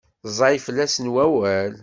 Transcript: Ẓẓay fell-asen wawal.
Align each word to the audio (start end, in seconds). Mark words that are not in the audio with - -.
Ẓẓay 0.35 0.55
fell-asen 0.65 1.11
wawal. 1.13 1.73